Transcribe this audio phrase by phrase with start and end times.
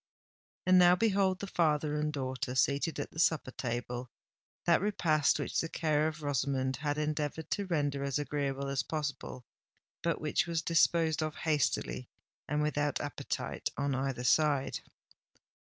[0.65, 5.69] And now behold the father and daughter seated at the supper table—that repast which the
[5.69, 9.45] care of Rosamond had endeavoured to render as agreeable as possible,
[10.01, 12.09] but which was disposed of hastily
[12.47, 14.79] and without appetite on either side.